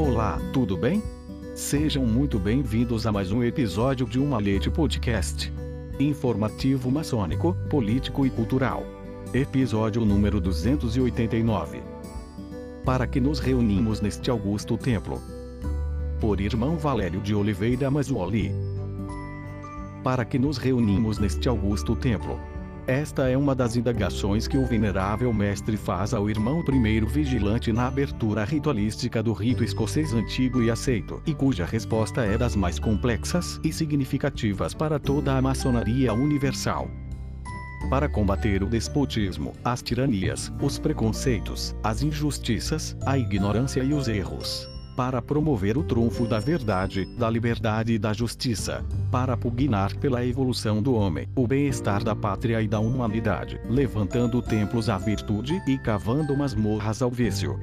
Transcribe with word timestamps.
Olá, 0.00 0.40
tudo 0.50 0.78
bem? 0.78 1.02
Sejam 1.54 2.06
muito 2.06 2.38
bem-vindos 2.38 3.06
a 3.06 3.12
mais 3.12 3.30
um 3.30 3.44
episódio 3.44 4.06
de 4.06 4.18
Uma 4.18 4.38
Leite 4.38 4.70
Podcast. 4.70 5.52
Informativo 5.98 6.90
maçônico, 6.90 7.54
político 7.68 8.24
e 8.24 8.30
cultural. 8.30 8.82
Episódio 9.34 10.02
número 10.02 10.40
289. 10.40 11.82
Para 12.82 13.06
que 13.06 13.20
nos 13.20 13.40
reunimos 13.40 14.00
neste 14.00 14.30
augusto 14.30 14.78
templo? 14.78 15.20
Por 16.18 16.40
irmão 16.40 16.78
Valério 16.78 17.20
de 17.20 17.34
Oliveira 17.34 17.90
Mazuoli. 17.90 18.50
Para 20.02 20.24
que 20.24 20.38
nos 20.38 20.56
reunimos 20.56 21.18
neste 21.18 21.46
augusto 21.46 21.94
templo? 21.94 22.40
Esta 22.90 23.30
é 23.30 23.38
uma 23.38 23.54
das 23.54 23.76
indagações 23.76 24.48
que 24.48 24.58
o 24.58 24.66
venerável 24.66 25.32
mestre 25.32 25.76
faz 25.76 26.12
ao 26.12 26.28
irmão 26.28 26.60
primeiro 26.64 27.06
vigilante 27.06 27.72
na 27.72 27.86
abertura 27.86 28.44
ritualística 28.44 29.22
do 29.22 29.32
rito 29.32 29.62
escocês 29.62 30.12
antigo 30.12 30.60
e 30.60 30.72
aceito, 30.72 31.22
e 31.24 31.32
cuja 31.32 31.64
resposta 31.64 32.22
é 32.24 32.36
das 32.36 32.56
mais 32.56 32.80
complexas 32.80 33.60
e 33.62 33.72
significativas 33.72 34.74
para 34.74 34.98
toda 34.98 35.36
a 35.36 35.40
maçonaria 35.40 36.12
universal. 36.12 36.90
Para 37.88 38.08
combater 38.08 38.60
o 38.60 38.66
despotismo, 38.66 39.52
as 39.64 39.80
tiranias, 39.82 40.52
os 40.60 40.76
preconceitos, 40.76 41.76
as 41.84 42.02
injustiças, 42.02 42.96
a 43.06 43.16
ignorância 43.16 43.84
e 43.84 43.94
os 43.94 44.08
erros 44.08 44.69
para 45.00 45.22
promover 45.22 45.78
o 45.78 45.82
trunfo 45.82 46.26
da 46.26 46.38
verdade, 46.38 47.06
da 47.16 47.30
liberdade 47.30 47.94
e 47.94 47.98
da 47.98 48.12
justiça, 48.12 48.84
para 49.10 49.34
pugnar 49.34 49.96
pela 49.96 50.26
evolução 50.26 50.82
do 50.82 50.92
homem, 50.92 51.26
o 51.34 51.46
bem-estar 51.46 52.04
da 52.04 52.14
pátria 52.14 52.60
e 52.60 52.68
da 52.68 52.80
humanidade, 52.80 53.58
levantando 53.64 54.42
templos 54.42 54.90
à 54.90 54.98
virtude 54.98 55.58
e 55.66 55.78
cavando 55.78 56.36
masmorras 56.36 57.00
ao 57.00 57.10
vício. 57.10 57.58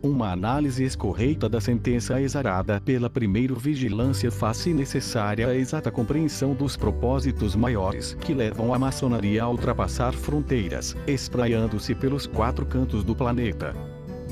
Uma 0.00 0.30
análise 0.30 0.84
escorreita 0.84 1.48
da 1.48 1.60
sentença 1.60 2.20
exarada 2.20 2.80
pela 2.80 3.10
primeiro 3.10 3.56
vigilância 3.56 4.30
faz-se 4.30 4.72
necessária 4.72 5.48
a 5.48 5.56
exata 5.56 5.90
compreensão 5.90 6.54
dos 6.54 6.76
propósitos 6.76 7.56
maiores 7.56 8.14
que 8.20 8.32
levam 8.32 8.72
a 8.72 8.78
maçonaria 8.78 9.42
a 9.42 9.48
ultrapassar 9.48 10.12
fronteiras, 10.12 10.96
espraiando-se 11.04 11.96
pelos 11.96 12.28
quatro 12.28 12.64
cantos 12.64 13.02
do 13.02 13.12
planeta. 13.12 13.74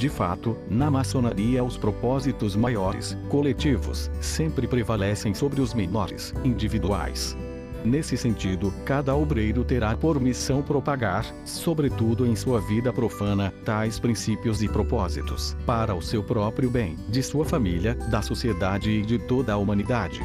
De 0.01 0.09
fato, 0.09 0.57
na 0.71 0.91
maçonaria 0.91 1.63
os 1.63 1.77
propósitos 1.77 2.57
maiores, 2.57 3.19
coletivos, 3.29 4.11
sempre 4.19 4.67
prevalecem 4.67 5.35
sobre 5.35 5.61
os 5.61 5.75
menores, 5.75 6.33
individuais. 6.43 7.37
Nesse 7.85 8.17
sentido, 8.17 8.73
cada 8.87 9.15
obreiro 9.15 9.63
terá 9.63 9.95
por 9.95 10.19
missão 10.19 10.63
propagar, 10.63 11.27
sobretudo 11.45 12.27
em 12.27 12.35
sua 12.35 12.63
vida 12.63 12.91
profana, 12.95 13.53
tais 13.63 13.99
princípios 13.99 14.63
e 14.63 14.69
propósitos, 14.71 15.55
para 15.67 15.95
o 15.95 16.01
seu 16.01 16.25
próprio 16.25 16.71
bem, 16.71 16.97
de 17.11 17.23
sua 17.23 17.45
família, 17.45 17.95
da 17.95 18.23
sociedade 18.23 18.91
e 18.91 19.03
de 19.03 19.19
toda 19.19 19.53
a 19.53 19.59
humanidade 19.59 20.23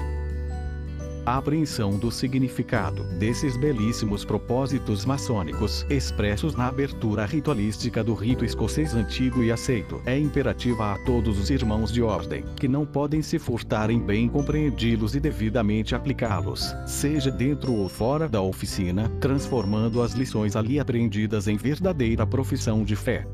a 1.25 1.37
apreensão 1.37 1.97
do 1.97 2.11
significado 2.11 3.03
desses 3.17 3.57
belíssimos 3.57 4.23
propósitos 4.23 5.05
maçônicos 5.05 5.85
expressos 5.89 6.55
na 6.55 6.67
abertura 6.67 7.25
ritualística 7.25 8.03
do 8.03 8.13
rito 8.13 8.45
escocês 8.45 8.93
antigo 8.93 9.43
e 9.43 9.51
aceito 9.51 10.01
é 10.05 10.17
imperativa 10.17 10.93
a 10.93 10.99
todos 10.99 11.39
os 11.39 11.49
irmãos 11.49 11.91
de 11.91 12.01
ordem, 12.01 12.45
que 12.55 12.67
não 12.67 12.85
podem 12.85 13.21
se 13.21 13.39
furtar 13.39 13.89
em 13.89 13.99
bem 13.99 14.29
compreendi-los 14.29 15.15
e 15.15 15.19
devidamente 15.19 15.95
aplicá-los, 15.95 16.75
seja 16.85 17.31
dentro 17.31 17.73
ou 17.73 17.89
fora 17.89 18.29
da 18.29 18.41
oficina, 18.41 19.09
transformando 19.19 20.01
as 20.01 20.13
lições 20.13 20.55
ali 20.55 20.79
aprendidas 20.79 21.47
em 21.47 21.57
verdadeira 21.57 22.25
profissão 22.25 22.83
de 22.83 22.95
fé. 22.95 23.25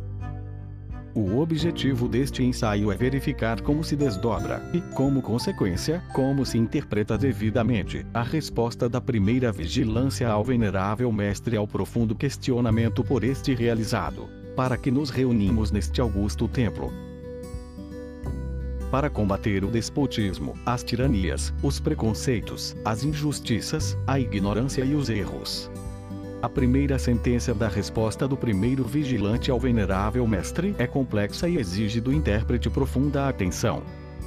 O 1.14 1.40
objetivo 1.40 2.08
deste 2.08 2.42
ensaio 2.42 2.90
é 2.90 2.96
verificar 2.96 3.60
como 3.62 3.84
se 3.84 3.98
desdobra 3.98 4.62
e, 4.74 4.80
como 4.96 5.22
consequência, 5.22 6.02
como 6.14 6.46
se 6.46 6.58
interpreta 6.58 7.18
devidamente 7.18 8.06
a 8.14 8.24
resposta 8.24 8.88
da 8.88 9.02
primeira 9.02 9.52
vigilância 9.52 10.30
ao 10.30 10.42
venerável 10.42 11.12
mestre 11.12 11.58
ao 11.58 11.68
profundo 11.68 12.16
questionamento 12.16 13.04
por 13.04 13.26
este 13.26 13.54
realizado. 13.54 14.30
Para 14.56 14.78
que 14.78 14.90
nos 14.90 15.10
reunimos 15.10 15.70
neste 15.70 16.00
augusto 16.00 16.48
templo, 16.48 16.92
para 18.92 19.10
combater 19.10 19.64
o 19.64 19.72
despotismo, 19.72 20.54
as 20.66 20.84
tiranias, 20.84 21.54
os 21.64 21.80
preconceitos, 21.80 22.76
as 22.84 23.06
injustiças, 23.06 23.98
a 24.06 24.20
ignorância 24.20 24.84
e 24.84 24.94
os 24.94 25.10
erros. 25.10 25.71
A 26.42 26.50
primeira 26.50 26.98
sentença 26.98 27.54
da 27.54 27.68
resposta 27.68 28.28
do 28.28 28.36
primeiro 28.36 28.84
vigilante 28.84 29.52
ao 29.52 29.60
venerável 29.60 30.26
mestre 30.26 30.74
é 30.80 30.88
complexa 30.88 31.48
e 31.48 31.58
exige 31.58 32.02
do 32.02 32.12
intérprete 32.12 32.68
profunda 32.68 33.30
atenção. 33.30 33.84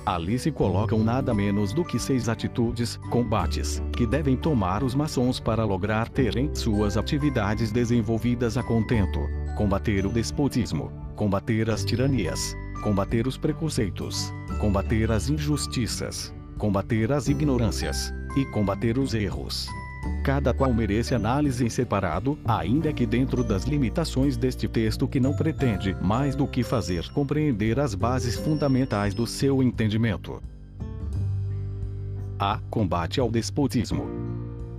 Ali 0.07 0.39
se 0.39 0.53
colocam 0.53 1.03
nada 1.03 1.35
menos 1.35 1.73
do 1.73 1.85
que 1.85 1.99
seis 1.99 2.29
atitudes, 2.29 3.01
combates, 3.11 3.83
que 3.97 4.07
devem 4.07 4.37
tomar 4.37 4.85
os 4.85 4.95
maçons 4.95 5.41
para 5.41 5.65
lograr 5.65 6.09
terem 6.09 6.55
suas 6.55 6.97
atividades 6.97 7.73
desenvolvidas 7.73 8.57
a 8.57 8.63
contento. 8.63 9.19
Combater 9.57 10.07
o 10.07 10.11
despotismo, 10.11 10.93
combater 11.17 11.69
as 11.69 11.85
tiranias, 11.85 12.55
combater 12.85 13.27
os 13.27 13.37
preconceitos, 13.37 14.33
combater 14.61 15.11
as 15.11 15.29
injustiças, 15.29 16.33
combater 16.59 17.11
as 17.11 17.27
ignorâncias 17.27 18.15
e 18.37 18.45
combater 18.45 18.99
os 18.99 19.15
erros 19.15 19.69
cada 20.23 20.55
qual 20.55 20.73
merece 20.73 21.15
análise 21.15 21.65
em 21.65 21.69
separado, 21.69 22.39
ainda 22.45 22.93
que 22.93 23.07
dentro 23.07 23.45
das 23.45 23.65
limitações 23.65 24.37
deste 24.37 24.67
texto 24.67 25.07
que 25.07 25.21
não 25.21 25.35
pretende 25.35 25.97
mais 26.01 26.35
do 26.35 26.47
que 26.47 26.63
fazer 26.63 27.09
compreender 27.13 27.79
as 27.79 27.95
bases 27.95 28.37
fundamentais 28.37 29.15
do 29.15 29.27
seu 29.27 29.63
entendimento. 29.63 30.43
A. 32.39 32.59
Combate 32.71 33.21
ao 33.21 33.31
despotismo. 33.31 34.07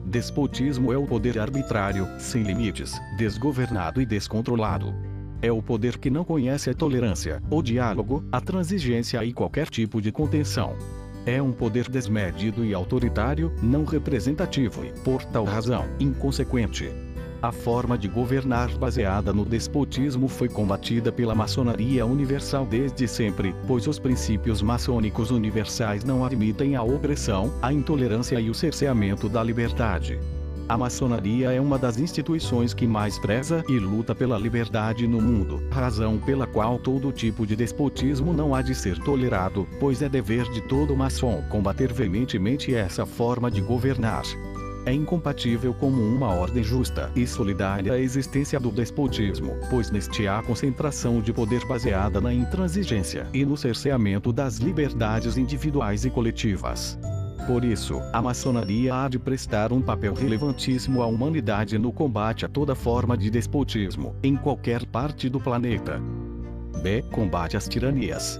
Despotismo 0.06 0.94
é 0.94 0.98
o 0.98 1.06
poder 1.06 1.40
arbitrário, 1.40 2.08
sem 2.20 2.44
limites, 2.44 2.94
desgovernado 3.18 4.02
e 4.02 4.06
descontrolado. 4.06 4.94
É 5.42 5.52
o 5.52 5.62
poder 5.62 5.98
que 5.98 6.10
não 6.10 6.24
conhece 6.24 6.70
a 6.70 6.74
tolerância, 6.74 7.42
o 7.50 7.62
diálogo, 7.62 8.24
a 8.32 8.40
transigência 8.40 9.24
e 9.24 9.34
qualquer 9.34 9.70
tipo 9.70 10.02
de 10.02 10.12
contenção. 10.12 10.76
É 11.26 11.42
um 11.42 11.52
poder 11.52 11.90
desmedido 11.90 12.64
e 12.64 12.74
autoritário, 12.74 13.52
não 13.62 13.84
representativo 13.84 14.86
e, 14.86 14.92
por 15.00 15.24
tal 15.26 15.44
razão, 15.44 15.86
inconsequente. 16.00 16.92
A 17.42 17.52
forma 17.52 17.98
de 17.98 18.08
governar 18.08 18.70
baseada 18.78 19.34
no 19.34 19.46
despotismo 19.46 20.28
foi 20.28 20.48
combatida 20.48 21.12
pela 21.12 21.36
maçonaria 21.36 22.06
universal 22.06 22.66
desde 22.66 23.08
sempre, 23.08 23.56
pois 23.68 23.88
os 23.88 24.00
princípios 24.00 24.62
maçônicos 24.62 25.32
universais 25.32 26.04
não 26.04 26.24
admitem 26.24 26.76
a 26.76 26.84
opressão, 26.84 27.54
a 27.62 27.74
intolerância 27.74 28.40
e 28.40 28.50
o 28.50 28.54
cerceamento 28.54 29.28
da 29.28 29.44
liberdade. 29.44 30.20
A 30.68 30.76
maçonaria 30.76 31.52
é 31.52 31.62
uma 31.62 31.78
das 31.78 32.00
instituições 32.00 32.74
que 32.74 32.88
mais 32.88 33.20
preza 33.20 33.64
e 33.70 33.78
luta 33.78 34.16
pela 34.16 34.36
liberdade 34.36 35.08
no 35.08 35.22
mundo, 35.22 35.62
razão 35.70 36.18
pela 36.18 36.48
qual 36.48 36.80
todo 36.80 37.12
tipo 37.12 37.46
de 37.46 37.56
despotismo 37.56 38.34
não 38.34 38.56
há 38.56 38.64
de 38.64 38.74
ser 38.74 38.98
tolerado, 38.98 39.68
pois 39.80 40.02
é 40.02 40.10
dever 40.10 40.50
de 40.52 40.62
todo 40.62 40.96
maçom 40.96 41.44
combater 41.50 41.94
veementemente 41.94 42.74
essa 42.74 43.06
forma 43.06 43.52
de 43.52 43.62
governar. 43.62 44.24
É 44.88 44.94
incompatível 44.94 45.72
como 45.72 46.02
uma 46.02 46.34
ordem 46.34 46.64
justa 46.64 47.12
e 47.16 47.28
solidária 47.28 47.94
a 47.94 48.00
existência 48.00 48.60
do 48.60 48.72
despotismo, 48.72 49.56
pois 49.70 49.92
neste 49.92 50.28
há 50.28 50.42
concentração 50.42 51.22
de 51.22 51.32
poder 51.32 51.64
baseada 51.68 52.20
na 52.20 52.34
intransigência 52.34 53.28
e 53.32 53.46
no 53.46 53.56
cerceamento 53.56 54.34
das 54.34 54.58
liberdades 54.58 55.38
individuais 55.38 56.06
e 56.06 56.10
coletivas. 56.10 56.98
Por 57.48 57.64
isso, 57.64 58.02
a 58.12 58.24
maçonaria 58.24 58.96
há 58.96 59.08
de 59.08 59.20
prestar 59.20 59.72
um 59.72 59.80
papel 59.80 60.16
relevantíssimo 60.16 61.04
à 61.04 61.06
humanidade 61.06 61.78
no 61.78 61.92
combate 61.92 62.44
a 62.44 62.50
toda 62.50 62.74
forma 62.74 63.16
de 63.16 63.30
despotismo, 63.30 64.16
em 64.24 64.36
qualquer 64.36 64.84
parte 64.84 65.30
do 65.30 65.40
planeta. 65.40 66.02
B. 66.82 67.04
Combate 67.12 67.56
às 67.56 67.68
tiranias. 67.68 68.40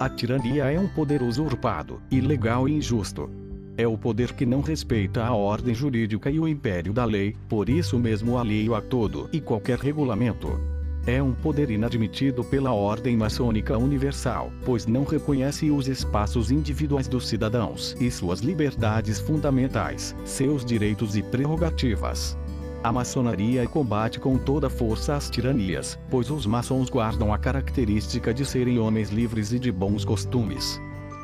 A 0.00 0.08
tirania 0.08 0.64
é 0.72 0.80
um 0.80 0.88
poder 0.88 1.22
usurpado, 1.22 2.00
ilegal 2.10 2.66
e 2.66 2.72
injusto. 2.72 3.30
É 3.76 3.86
o 3.86 3.98
poder 3.98 4.32
que 4.32 4.46
não 4.46 4.62
respeita 4.62 5.22
a 5.22 5.34
ordem 5.34 5.74
jurídica 5.74 6.30
e 6.30 6.40
o 6.40 6.48
império 6.48 6.92
da 6.92 7.04
lei, 7.04 7.36
por 7.50 7.68
isso 7.68 7.98
mesmo 7.98 8.38
alheio 8.38 8.74
a 8.74 8.80
todo 8.80 9.28
e 9.30 9.42
qualquer 9.42 9.78
regulamento. 9.78 10.71
É 11.04 11.20
um 11.20 11.32
poder 11.32 11.68
inadmitido 11.68 12.44
pela 12.44 12.72
ordem 12.72 13.16
maçônica 13.16 13.76
universal, 13.76 14.52
pois 14.64 14.86
não 14.86 15.02
reconhece 15.02 15.68
os 15.68 15.88
espaços 15.88 16.52
individuais 16.52 17.08
dos 17.08 17.26
cidadãos 17.26 17.96
e 17.98 18.08
suas 18.08 18.38
liberdades 18.38 19.18
fundamentais, 19.18 20.14
seus 20.24 20.64
direitos 20.64 21.16
e 21.16 21.22
prerrogativas. 21.22 22.38
A 22.84 22.92
maçonaria 22.92 23.66
combate 23.66 24.20
com 24.20 24.38
toda 24.38 24.70
força 24.70 25.16
as 25.16 25.28
tiranias, 25.28 25.98
pois 26.08 26.30
os 26.30 26.46
maçons 26.46 26.88
guardam 26.88 27.34
a 27.34 27.38
característica 27.38 28.32
de 28.32 28.44
serem 28.44 28.78
homens 28.78 29.10
livres 29.10 29.52
e 29.52 29.58
de 29.58 29.72
bons 29.72 30.04
costumes. 30.04 30.80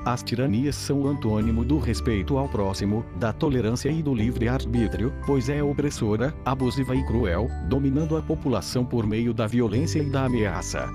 As 0.08 0.22
tiranias 0.22 0.74
são 0.74 1.02
o 1.02 1.06
antônimo 1.06 1.62
do 1.62 1.78
respeito 1.78 2.38
ao 2.38 2.48
próximo, 2.48 3.04
da 3.20 3.30
tolerância 3.30 3.90
e 3.90 4.02
do 4.02 4.14
livre-arbítrio, 4.14 5.12
pois 5.26 5.50
é 5.50 5.62
opressora, 5.62 6.34
abusiva 6.46 6.96
e 6.96 7.04
cruel, 7.04 7.46
dominando 7.68 8.16
a 8.16 8.22
população 8.22 8.86
por 8.86 9.06
meio 9.06 9.34
da 9.34 9.46
violência 9.46 9.98
e 9.98 10.08
da 10.08 10.24
ameaça. 10.24 10.88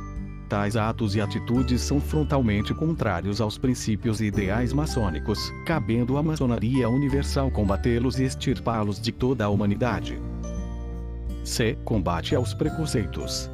Tais 0.50 0.76
atos 0.76 1.14
e 1.14 1.22
atitudes 1.22 1.82
são 1.82 2.02
frontalmente 2.02 2.74
contrários 2.74 3.40
aos 3.40 3.56
princípios 3.56 4.20
e 4.20 4.26
ideais 4.26 4.74
maçônicos, 4.74 5.38
cabendo 5.64 6.18
à 6.18 6.24
maçonaria 6.24 6.90
universal 6.90 7.52
combatê-los 7.52 8.18
e 8.18 8.24
extirpá-los 8.24 9.00
de 9.00 9.12
toda 9.12 9.46
a 9.46 9.50
humanidade. 9.50 10.20
C. 11.44 11.78
Combate 11.86 12.36
aos 12.36 12.56
preconceitos. 12.56 13.48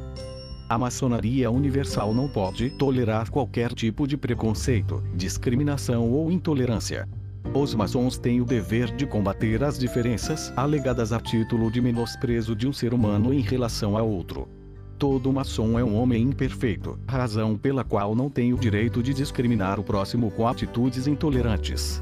A 0.70 0.78
maçonaria 0.78 1.50
universal 1.50 2.14
não 2.14 2.28
pode 2.28 2.70
tolerar 2.70 3.28
qualquer 3.28 3.72
tipo 3.74 4.06
de 4.06 4.16
preconceito, 4.16 5.02
discriminação 5.16 6.08
ou 6.12 6.30
intolerância. 6.30 7.08
Os 7.52 7.74
maçons 7.74 8.16
têm 8.16 8.40
o 8.40 8.44
dever 8.44 8.94
de 8.94 9.04
combater 9.04 9.64
as 9.64 9.76
diferenças 9.76 10.52
alegadas 10.56 11.12
a 11.12 11.18
título 11.18 11.72
de 11.72 11.80
menosprezo 11.80 12.54
de 12.54 12.68
um 12.68 12.72
ser 12.72 12.94
humano 12.94 13.34
em 13.34 13.40
relação 13.40 13.96
a 13.96 14.02
outro. 14.02 14.48
Todo 14.96 15.32
maçom 15.32 15.76
é 15.76 15.82
um 15.82 16.00
homem 16.00 16.22
imperfeito, 16.22 16.96
razão 17.04 17.58
pela 17.58 17.82
qual 17.82 18.14
não 18.14 18.30
tem 18.30 18.52
o 18.52 18.56
direito 18.56 19.02
de 19.02 19.12
discriminar 19.12 19.80
o 19.80 19.82
próximo 19.82 20.30
com 20.30 20.46
atitudes 20.46 21.08
intolerantes. 21.08 22.00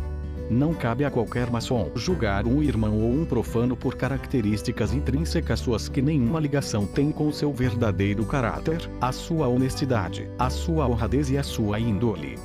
Não 0.50 0.72
cabe 0.72 1.04
a 1.04 1.10
qualquer 1.10 1.50
maçom 1.50 1.90
julgar 1.94 2.46
um 2.46 2.62
irmão 2.62 2.98
ou 2.98 3.12
um 3.12 3.24
profano 3.26 3.76
por 3.76 3.94
características 3.94 4.94
intrínsecas 4.94 5.60
suas 5.60 5.88
que 5.88 6.00
nenhuma 6.00 6.40
ligação 6.40 6.86
tem 6.86 7.12
com 7.12 7.30
seu 7.30 7.52
verdadeiro 7.52 8.24
caráter, 8.24 8.88
a 8.98 9.12
sua 9.12 9.46
honestidade, 9.46 10.28
a 10.38 10.48
sua 10.48 10.88
honradez 10.88 11.28
e 11.30 11.36
a 11.36 11.42
sua 11.42 11.78
índole. 11.78 12.38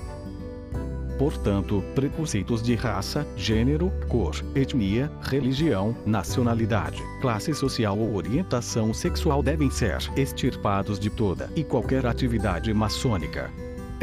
Portanto, 1.17 1.81
preconceitos 1.95 2.61
de 2.61 2.75
raça, 2.75 3.25
gênero, 3.37 3.89
cor, 4.09 4.35
etnia, 4.53 5.09
religião, 5.21 5.95
nacionalidade, 6.05 7.01
classe 7.21 7.53
social 7.53 7.97
ou 7.97 8.15
orientação 8.15 8.93
sexual 8.93 9.41
devem 9.41 9.69
ser 9.69 9.99
extirpados 10.17 10.99
de 10.99 11.09
toda 11.09 11.49
e 11.55 11.63
qualquer 11.63 12.05
atividade 12.05 12.73
maçônica. 12.73 13.49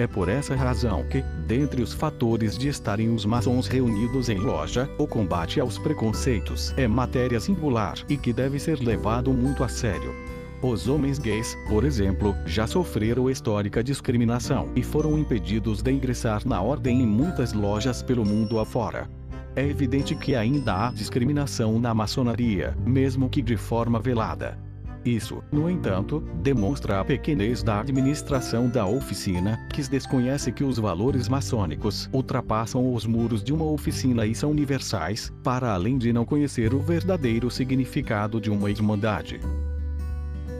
É 0.00 0.06
por 0.06 0.30
essa 0.30 0.56
razão 0.56 1.04
que, 1.04 1.20
dentre 1.46 1.82
os 1.82 1.92
fatores 1.92 2.56
de 2.56 2.68
estarem 2.68 3.12
os 3.12 3.26
maçons 3.26 3.66
reunidos 3.66 4.30
em 4.30 4.38
loja, 4.38 4.88
o 4.96 5.06
combate 5.06 5.60
aos 5.60 5.76
preconceitos 5.76 6.72
é 6.78 6.88
matéria 6.88 7.38
singular 7.38 7.98
e 8.08 8.16
que 8.16 8.32
deve 8.32 8.58
ser 8.58 8.80
levado 8.80 9.30
muito 9.30 9.62
a 9.62 9.68
sério. 9.68 10.14
Os 10.62 10.88
homens 10.88 11.18
gays, 11.18 11.54
por 11.68 11.84
exemplo, 11.84 12.34
já 12.46 12.66
sofreram 12.66 13.28
histórica 13.28 13.84
discriminação 13.84 14.70
e 14.74 14.82
foram 14.82 15.18
impedidos 15.18 15.82
de 15.82 15.92
ingressar 15.92 16.48
na 16.48 16.62
ordem 16.62 17.02
em 17.02 17.06
muitas 17.06 17.52
lojas 17.52 18.02
pelo 18.02 18.24
mundo 18.24 18.58
afora. 18.58 19.06
É 19.54 19.66
evidente 19.66 20.14
que 20.14 20.34
ainda 20.34 20.86
há 20.86 20.92
discriminação 20.92 21.78
na 21.78 21.92
maçonaria, 21.92 22.74
mesmo 22.86 23.28
que 23.28 23.42
de 23.42 23.58
forma 23.58 24.00
velada. 24.00 24.56
Isso, 25.04 25.42
no 25.50 25.70
entanto, 25.70 26.20
demonstra 26.42 27.00
a 27.00 27.04
pequenez 27.04 27.62
da 27.62 27.80
administração 27.80 28.68
da 28.68 28.86
oficina, 28.86 29.58
que 29.72 29.88
desconhece 29.88 30.52
que 30.52 30.62
os 30.62 30.78
valores 30.78 31.26
maçônicos 31.26 32.08
ultrapassam 32.12 32.92
os 32.92 33.06
muros 33.06 33.42
de 33.42 33.52
uma 33.52 33.64
oficina 33.64 34.26
e 34.26 34.34
são 34.34 34.50
universais, 34.50 35.32
para 35.42 35.72
além 35.72 35.96
de 35.96 36.12
não 36.12 36.26
conhecer 36.26 36.74
o 36.74 36.80
verdadeiro 36.80 37.50
significado 37.50 38.38
de 38.38 38.50
uma 38.50 38.70
irmandade. 38.70 39.40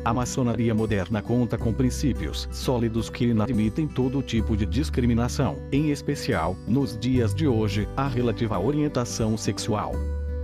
A 0.03 0.15
maçonaria 0.15 0.75
moderna 0.75 1.21
conta 1.21 1.59
com 1.59 1.75
princípios 1.75 2.49
sólidos 2.51 3.11
que 3.11 3.27
inadmitem 3.27 3.87
todo 3.87 4.23
tipo 4.23 4.57
de 4.57 4.65
discriminação, 4.65 5.59
em 5.71 5.91
especial, 5.91 6.57
nos 6.67 6.99
dias 6.99 7.35
de 7.35 7.47
hoje, 7.47 7.87
a 7.95 8.09
relativa 8.09 8.59
orientação 8.59 9.37
sexual. 9.37 9.93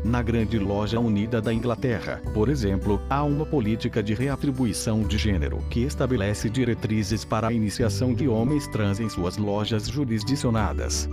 Na 0.07 0.23
Grande 0.23 0.57
Loja 0.57 1.01
Unida 1.01 1.43
da 1.43 1.53
Inglaterra, 1.53 2.23
por 2.33 2.49
exemplo, 2.49 3.03
há 3.11 3.25
uma 3.25 3.45
política 3.45 4.01
de 4.01 4.15
reatribuição 4.15 5.03
de 5.03 5.19
gênero 5.19 5.59
que 5.69 5.81
estabelece 5.81 6.49
diretrizes 6.49 7.25
para 7.25 7.49
a 7.49 7.53
iniciação 7.53 8.15
de 8.15 8.29
homens 8.29 8.69
trans 8.69 9.01
em 9.01 9.09
suas 9.09 9.37
lojas 9.37 9.89
jurisdicionadas. 9.89 11.09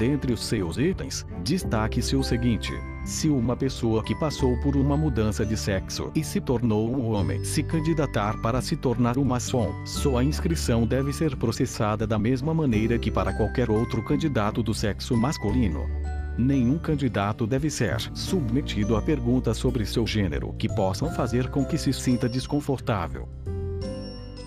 Dentre 0.00 0.32
os 0.32 0.44
seus 0.44 0.78
itens, 0.78 1.24
destaque-se 1.44 2.16
o 2.16 2.24
seguinte: 2.24 2.72
se 3.04 3.28
uma 3.28 3.56
pessoa 3.56 4.02
que 4.02 4.16
passou 4.16 4.60
por 4.62 4.74
uma 4.74 4.96
mudança 4.96 5.46
de 5.46 5.56
sexo 5.56 6.10
e 6.12 6.24
se 6.24 6.40
tornou 6.40 6.90
um 6.90 7.12
homem 7.12 7.44
se 7.44 7.62
candidatar 7.62 8.36
para 8.42 8.60
se 8.60 8.74
tornar 8.74 9.16
um 9.16 9.24
maçom, 9.24 9.72
sua 9.86 10.24
inscrição 10.24 10.84
deve 10.84 11.12
ser 11.12 11.36
processada 11.36 12.04
da 12.04 12.18
mesma 12.18 12.52
maneira 12.52 12.98
que 12.98 13.12
para 13.12 13.32
qualquer 13.32 13.70
outro 13.70 14.02
candidato 14.02 14.60
do 14.60 14.74
sexo 14.74 15.16
masculino. 15.16 15.86
Nenhum 16.36 16.78
candidato 16.78 17.46
deve 17.46 17.70
ser 17.70 18.00
submetido 18.12 18.96
a 18.96 19.02
perguntas 19.02 19.56
sobre 19.56 19.86
seu 19.86 20.06
gênero 20.06 20.52
que 20.58 20.68
possam 20.68 21.10
fazer 21.12 21.48
com 21.48 21.64
que 21.64 21.78
se 21.78 21.92
sinta 21.92 22.28
desconfortável. 22.28 23.28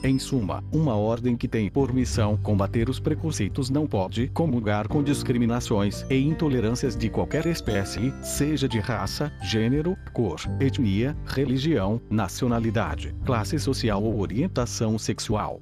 Em 0.04 0.20
suma, 0.20 0.64
uma 0.72 0.96
ordem 0.96 1.36
que 1.36 1.48
tem 1.48 1.70
por 1.70 1.92
missão 1.92 2.38
combater 2.38 2.88
os 2.88 3.00
preconceitos 3.00 3.70
não 3.70 3.88
pode 3.88 4.28
comungar 4.28 4.88
com 4.88 5.02
discriminações 5.02 6.06
e 6.10 6.16
intolerâncias 6.16 6.96
de 6.96 7.10
qualquer 7.10 7.46
espécie, 7.48 8.14
seja 8.22 8.68
de 8.68 8.80
raça, 8.80 9.32
gênero, 9.42 9.98
cor, 10.14 10.40
etnia, 10.60 11.18
religião, 11.26 12.00
nacionalidade, 12.10 13.16
classe 13.26 13.58
social 13.58 14.04
ou 14.04 14.20
orientação 14.20 15.00
sexual. 15.00 15.60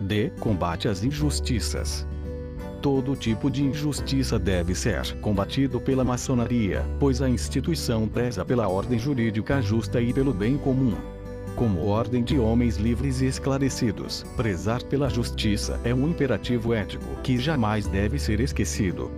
D. 0.00 0.30
Combate 0.38 0.86
às 0.86 1.02
injustiças. 1.02 2.06
Todo 2.80 3.16
tipo 3.16 3.50
de 3.50 3.64
injustiça 3.64 4.38
deve 4.38 4.74
ser 4.74 5.18
combatido 5.20 5.80
pela 5.80 6.04
maçonaria, 6.04 6.84
pois 7.00 7.20
a 7.20 7.28
instituição 7.28 8.06
preza 8.06 8.44
pela 8.44 8.68
ordem 8.68 8.98
jurídica 8.98 9.60
justa 9.60 10.00
e 10.00 10.12
pelo 10.12 10.32
bem 10.32 10.56
comum 10.56 10.94
como 11.58 11.86
ordem 11.86 12.22
de 12.22 12.38
homens 12.38 12.76
livres 12.76 13.20
e 13.20 13.26
esclarecidos. 13.26 14.24
Prezar 14.36 14.80
pela 14.84 15.10
justiça 15.10 15.80
é 15.82 15.92
um 15.92 16.08
imperativo 16.08 16.72
ético 16.72 17.04
que 17.24 17.36
jamais 17.36 17.88
deve 17.88 18.16
ser 18.16 18.38
esquecido. 18.38 19.10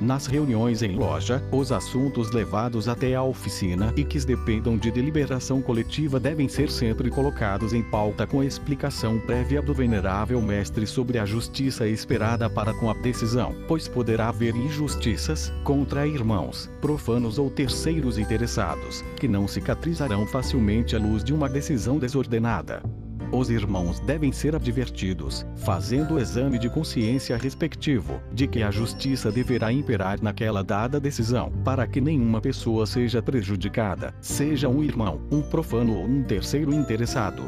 Nas 0.00 0.26
reuniões 0.26 0.82
em 0.82 0.94
loja, 0.94 1.42
os 1.50 1.72
assuntos 1.72 2.30
levados 2.30 2.88
até 2.88 3.16
a 3.16 3.22
oficina 3.22 3.92
e 3.96 4.04
que 4.04 4.18
dependam 4.18 4.76
de 4.76 4.90
deliberação 4.90 5.60
coletiva 5.60 6.20
devem 6.20 6.48
ser 6.48 6.70
sempre 6.70 7.10
colocados 7.10 7.72
em 7.72 7.82
pauta 7.82 8.26
com 8.26 8.42
explicação 8.42 9.18
prévia 9.18 9.60
do 9.60 9.74
venerável 9.74 10.40
mestre 10.40 10.86
sobre 10.86 11.18
a 11.18 11.24
justiça 11.24 11.86
esperada 11.86 12.48
para 12.48 12.72
com 12.74 12.90
a 12.90 12.94
decisão, 12.94 13.54
pois 13.66 13.88
poderá 13.88 14.28
haver 14.28 14.54
injustiças 14.54 15.52
contra 15.64 16.06
irmãos, 16.06 16.70
profanos 16.80 17.38
ou 17.38 17.50
terceiros 17.50 18.18
interessados, 18.18 19.02
que 19.16 19.26
não 19.26 19.48
cicatrizarão 19.48 20.26
facilmente 20.26 20.94
à 20.94 20.98
luz 20.98 21.24
de 21.24 21.32
uma 21.34 21.48
decisão 21.48 21.98
desordenada. 21.98 22.82
Os 23.30 23.50
irmãos 23.50 24.00
devem 24.00 24.32
ser 24.32 24.54
advertidos, 24.54 25.46
fazendo 25.56 26.14
o 26.14 26.18
exame 26.18 26.58
de 26.58 26.70
consciência 26.70 27.36
respectivo, 27.36 28.20
de 28.32 28.46
que 28.46 28.62
a 28.62 28.70
justiça 28.70 29.30
deverá 29.30 29.70
imperar 29.70 30.18
naquela 30.22 30.64
dada 30.64 30.98
decisão, 30.98 31.52
para 31.62 31.86
que 31.86 32.00
nenhuma 32.00 32.40
pessoa 32.40 32.86
seja 32.86 33.20
prejudicada, 33.20 34.14
seja 34.20 34.68
um 34.68 34.82
irmão, 34.82 35.20
um 35.30 35.42
profano 35.42 35.98
ou 35.98 36.04
um 36.04 36.22
terceiro 36.22 36.72
interessado. 36.72 37.42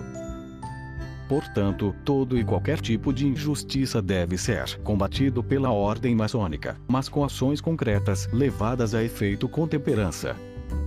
Portanto, 1.31 1.95
todo 2.05 2.37
e 2.37 2.45
qualquer 2.45 2.81
tipo 2.81 3.13
de 3.13 3.27
injustiça 3.27 4.03
deve 4.03 4.37
ser 4.37 4.77
combatido 4.81 5.43
pela 5.43 5.71
ordem 5.71 6.15
maçônica, 6.15 6.77
mas 6.89 7.09
com 7.09 7.25
ações 7.25 7.61
concretas 7.61 8.29
levadas 8.33 8.95
a 8.95 9.03
efeito 9.03 9.49
com 9.49 9.67
temperança, 9.67 10.37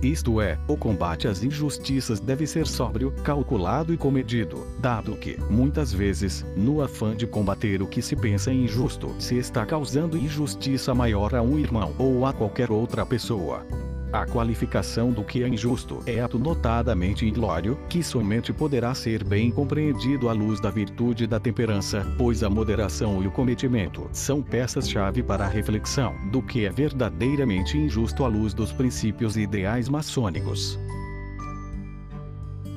isto 0.02 0.40
é, 0.40 0.58
o 0.68 0.76
combate 0.76 1.26
às 1.26 1.42
injustiças 1.42 2.20
deve 2.20 2.46
ser 2.46 2.66
sóbrio, 2.66 3.12
calculado 3.22 3.92
e 3.92 3.96
comedido, 3.96 4.66
dado 4.78 5.16
que, 5.16 5.38
muitas 5.50 5.92
vezes, 5.92 6.44
no 6.56 6.82
afã 6.82 7.16
de 7.16 7.26
combater 7.26 7.82
o 7.82 7.86
que 7.86 8.02
se 8.02 8.14
pensa 8.14 8.52
injusto, 8.52 9.14
se 9.18 9.36
está 9.36 9.64
causando 9.64 10.16
injustiça 10.16 10.94
maior 10.94 11.34
a 11.34 11.42
um 11.42 11.58
irmão 11.58 11.94
ou 11.98 12.26
a 12.26 12.32
qualquer 12.32 12.70
outra 12.70 13.06
pessoa. 13.06 13.66
A 14.14 14.24
qualificação 14.24 15.10
do 15.10 15.24
que 15.24 15.42
é 15.42 15.48
injusto 15.48 16.00
é 16.06 16.20
ato 16.20 16.38
notadamente 16.38 17.26
ilório, 17.26 17.76
que 17.88 18.00
somente 18.00 18.52
poderá 18.52 18.94
ser 18.94 19.24
bem 19.24 19.50
compreendido 19.50 20.28
à 20.28 20.32
luz 20.32 20.60
da 20.60 20.70
virtude 20.70 21.26
da 21.26 21.40
temperança, 21.40 22.06
pois 22.16 22.44
a 22.44 22.48
moderação 22.48 23.20
e 23.24 23.26
o 23.26 23.30
cometimento 23.32 24.08
são 24.12 24.40
peças-chave 24.40 25.20
para 25.20 25.44
a 25.44 25.48
reflexão 25.48 26.14
do 26.30 26.40
que 26.40 26.64
é 26.64 26.70
verdadeiramente 26.70 27.76
injusto 27.76 28.24
à 28.24 28.28
luz 28.28 28.54
dos 28.54 28.70
princípios 28.70 29.36
e 29.36 29.40
ideais 29.40 29.88
maçônicos. 29.88 30.78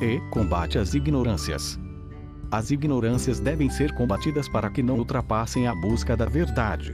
E 0.02 0.20
combate 0.32 0.80
às 0.80 0.96
ignorâncias. 0.96 1.80
As 2.50 2.72
ignorâncias 2.72 3.40
devem 3.40 3.70
ser 3.70 3.94
combatidas 3.94 4.50
para 4.50 4.72
que 4.72 4.82
não 4.82 4.98
ultrapassem 4.98 5.68
a 5.68 5.76
busca 5.76 6.18
da 6.18 6.26
verdade. 6.26 6.94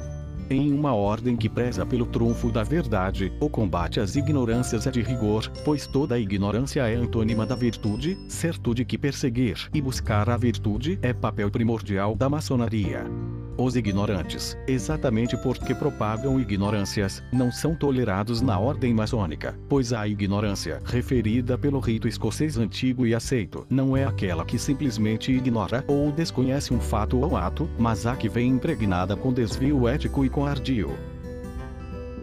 Em 0.50 0.74
uma 0.74 0.94
ordem 0.94 1.36
que 1.36 1.50
preza 1.50 1.86
pelo 1.86 2.06
trunfo 2.06 2.52
da 2.52 2.64
verdade, 2.64 3.32
o 3.40 3.50
combate 3.50 4.00
às 4.00 4.16
ignorâncias 4.16 4.86
é 4.86 4.92
de 4.92 5.02
rigor, 5.02 5.50
pois 5.64 5.88
toda 5.88 6.20
ignorância 6.20 6.88
é 6.88 6.96
antônima 6.96 7.46
da 7.46 7.56
virtude, 7.56 8.18
certude 8.28 8.86
que 8.86 8.98
perseguir 8.98 9.70
e 9.74 9.82
buscar 9.82 10.30
a 10.30 10.38
virtude 10.38 11.00
é 11.02 11.14
papel 11.14 11.50
primordial 11.50 12.16
da 12.16 12.30
maçonaria. 12.30 13.06
Os 13.56 13.76
ignorantes, 13.76 14.58
exatamente 14.68 15.38
porque 15.38 15.76
propagam 15.76 16.40
ignorâncias, 16.40 17.22
não 17.32 17.52
são 17.52 17.76
tolerados 17.76 18.42
na 18.42 18.58
ordem 18.58 18.94
maçônica, 18.94 19.56
pois 19.70 19.94
a 19.94 20.08
ignorância, 20.08 20.82
referida 20.84 21.56
pelo 21.56 21.80
rito 21.80 22.08
escocês 22.08 22.58
antigo 22.58 23.06
e 23.06 23.14
aceito, 23.14 23.66
não 23.70 23.96
é 23.96 24.06
aquela 24.06 24.44
que 24.44 24.58
simplesmente 24.58 25.32
ignora 25.32 25.84
ou 25.88 26.12
desconhece 26.12 26.74
um 26.74 26.80
fato 26.80 27.20
ou 27.20 27.38
ato, 27.38 27.70
mas 27.78 28.08
a 28.08 28.16
que 28.16 28.28
vem 28.28 28.50
impregnada 28.50 29.16
com 29.16 29.32
desvio 29.32 29.88
ético 29.88 30.26
e 30.26 30.30
com 30.30 30.46
ardil. 30.46 30.92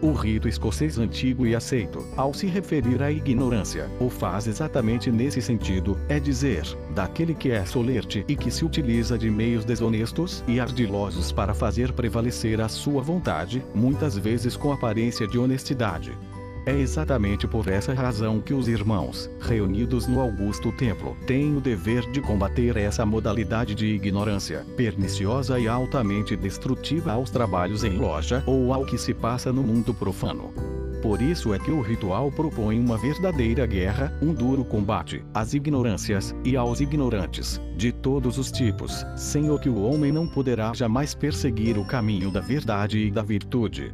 O 0.01 0.13
rito 0.13 0.47
escocês 0.47 0.97
antigo 0.97 1.45
e 1.45 1.53
aceito, 1.53 2.03
ao 2.17 2.33
se 2.33 2.47
referir 2.47 3.03
à 3.03 3.11
ignorância, 3.11 3.87
o 3.99 4.09
faz 4.09 4.47
exatamente 4.47 5.11
nesse 5.11 5.43
sentido, 5.43 5.95
é 6.09 6.19
dizer, 6.19 6.63
daquele 6.95 7.35
que 7.35 7.51
é 7.51 7.63
solerte 7.63 8.25
e 8.27 8.35
que 8.35 8.49
se 8.49 8.65
utiliza 8.65 9.15
de 9.15 9.29
meios 9.29 9.63
desonestos 9.63 10.43
e 10.47 10.59
ardilosos 10.59 11.31
para 11.31 11.53
fazer 11.53 11.93
prevalecer 11.93 12.59
a 12.61 12.67
sua 12.67 13.03
vontade, 13.03 13.63
muitas 13.75 14.17
vezes 14.17 14.57
com 14.57 14.73
aparência 14.73 15.27
de 15.27 15.37
honestidade. 15.37 16.17
É 16.65 16.77
exatamente 16.77 17.47
por 17.47 17.67
essa 17.67 17.93
razão 17.93 18.39
que 18.39 18.53
os 18.53 18.67
irmãos, 18.67 19.29
reunidos 19.39 20.05
no 20.05 20.19
Augusto 20.19 20.71
Templo, 20.71 21.17
têm 21.25 21.57
o 21.57 21.61
dever 21.61 22.09
de 22.11 22.21
combater 22.21 22.77
essa 22.77 23.03
modalidade 23.03 23.73
de 23.73 23.87
ignorância, 23.87 24.63
perniciosa 24.77 25.59
e 25.59 25.67
altamente 25.67 26.35
destrutiva 26.35 27.13
aos 27.13 27.31
trabalhos 27.31 27.83
em 27.83 27.97
loja 27.97 28.43
ou 28.45 28.71
ao 28.73 28.85
que 28.85 28.97
se 28.97 29.13
passa 29.13 29.51
no 29.51 29.63
mundo 29.63 29.91
profano. 29.91 30.53
Por 31.01 31.19
isso 31.19 31.51
é 31.51 31.57
que 31.57 31.71
o 31.71 31.81
ritual 31.81 32.31
propõe 32.31 32.79
uma 32.79 32.95
verdadeira 32.95 33.65
guerra, 33.65 34.15
um 34.21 34.31
duro 34.31 34.63
combate, 34.63 35.25
às 35.33 35.55
ignorâncias, 35.55 36.35
e 36.45 36.55
aos 36.55 36.79
ignorantes, 36.79 37.59
de 37.75 37.91
todos 37.91 38.37
os 38.37 38.51
tipos, 38.51 39.03
sem 39.15 39.49
o 39.49 39.57
que 39.57 39.67
o 39.67 39.81
homem 39.81 40.11
não 40.11 40.27
poderá 40.27 40.71
jamais 40.75 41.15
perseguir 41.15 41.75
o 41.79 41.85
caminho 41.85 42.29
da 42.29 42.39
verdade 42.39 42.99
e 42.99 43.09
da 43.09 43.23
virtude. 43.23 43.91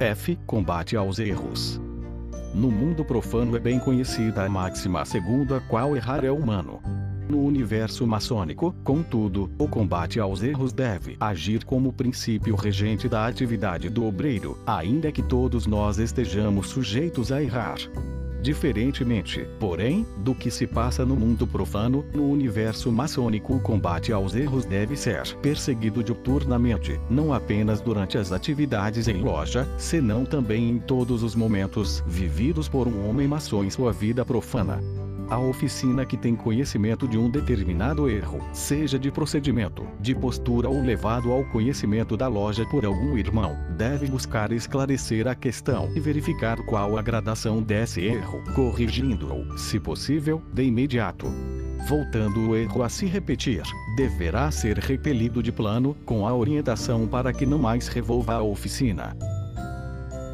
F. 0.00 0.34
Combate 0.46 0.96
aos 0.96 1.18
erros. 1.18 1.78
No 2.54 2.70
mundo 2.70 3.04
profano 3.04 3.54
é 3.54 3.60
bem 3.60 3.78
conhecida 3.78 4.42
a 4.42 4.48
máxima 4.48 5.04
segundo 5.04 5.54
a 5.54 5.60
qual 5.60 5.94
errar 5.94 6.24
é 6.24 6.30
humano. 6.30 6.80
No 7.28 7.44
universo 7.44 8.06
maçônico, 8.06 8.74
contudo, 8.82 9.50
o 9.58 9.68
combate 9.68 10.18
aos 10.18 10.42
erros 10.42 10.72
deve 10.72 11.18
agir 11.20 11.66
como 11.66 11.92
princípio 11.92 12.56
regente 12.56 13.10
da 13.10 13.26
atividade 13.26 13.90
do 13.90 14.06
obreiro, 14.06 14.58
ainda 14.66 15.12
que 15.12 15.22
todos 15.22 15.66
nós 15.66 15.98
estejamos 15.98 16.70
sujeitos 16.70 17.30
a 17.30 17.42
errar. 17.42 17.76
Diferentemente, 18.42 19.46
porém, 19.58 20.06
do 20.18 20.34
que 20.34 20.50
se 20.50 20.66
passa 20.66 21.04
no 21.04 21.14
mundo 21.14 21.46
profano, 21.46 22.04
no 22.14 22.30
universo 22.30 22.90
maçônico 22.90 23.54
o 23.54 23.60
combate 23.60 24.12
aos 24.12 24.34
erros 24.34 24.64
deve 24.64 24.96
ser 24.96 25.20
perseguido 25.36 26.02
diuturnamente, 26.02 26.98
não 27.10 27.32
apenas 27.32 27.80
durante 27.80 28.16
as 28.16 28.32
atividades 28.32 29.08
em 29.08 29.20
loja, 29.20 29.68
senão 29.76 30.24
também 30.24 30.70
em 30.70 30.78
todos 30.78 31.22
os 31.22 31.34
momentos 31.34 32.02
vividos 32.06 32.68
por 32.68 32.88
um 32.88 33.08
homem 33.08 33.28
maçom 33.28 33.64
em 33.64 33.70
sua 33.70 33.92
vida 33.92 34.24
profana 34.24 34.80
a 35.30 35.38
oficina 35.38 36.04
que 36.04 36.16
tem 36.16 36.34
conhecimento 36.34 37.06
de 37.06 37.16
um 37.16 37.30
determinado 37.30 38.10
erro, 38.10 38.40
seja 38.52 38.98
de 38.98 39.12
procedimento, 39.12 39.86
de 40.00 40.12
postura 40.12 40.68
ou 40.68 40.82
levado 40.82 41.30
ao 41.30 41.44
conhecimento 41.44 42.16
da 42.16 42.26
loja 42.26 42.66
por 42.66 42.84
algum 42.84 43.16
irmão, 43.16 43.56
deve 43.76 44.08
buscar 44.08 44.50
esclarecer 44.50 45.28
a 45.28 45.34
questão 45.36 45.88
e 45.94 46.00
verificar 46.00 46.60
qual 46.64 46.98
a 46.98 47.02
gradação 47.02 47.62
desse 47.62 48.00
erro, 48.00 48.42
corrigindo-o, 48.56 49.56
se 49.56 49.78
possível, 49.78 50.42
de 50.52 50.64
imediato. 50.64 51.26
Voltando 51.88 52.50
o 52.50 52.56
erro 52.56 52.82
a 52.82 52.88
se 52.88 53.06
repetir, 53.06 53.62
deverá 53.96 54.50
ser 54.50 54.78
repelido 54.78 55.42
de 55.42 55.52
plano, 55.52 55.96
com 56.04 56.26
a 56.26 56.34
orientação 56.34 57.06
para 57.06 57.32
que 57.32 57.46
não 57.46 57.58
mais 57.58 57.86
revolva 57.86 58.34
a 58.34 58.42
oficina. 58.42 59.16